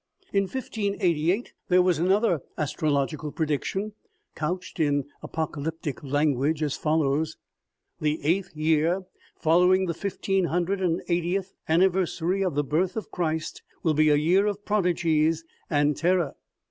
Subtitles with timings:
[0.33, 3.93] In 1588 there was another astrological prediction,
[4.33, 7.37] couched in apocalyptic language, as follows:"
[8.01, 9.03] The eighth year
[9.35, 14.09] following the fifteen hundred and eightieth anni versary of the birth of Christ will be
[14.09, 16.33] a year of prodigies and terror.